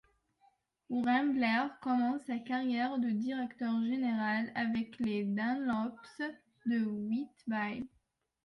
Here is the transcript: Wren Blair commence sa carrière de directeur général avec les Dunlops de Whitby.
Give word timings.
Wren 0.89 1.35
Blair 1.35 1.77
commence 1.79 2.23
sa 2.25 2.39
carrière 2.39 2.97
de 2.97 3.11
directeur 3.11 3.79
général 3.85 4.51
avec 4.55 4.97
les 4.97 5.25
Dunlops 5.25 6.23
de 6.65 6.83
Whitby. 6.85 7.87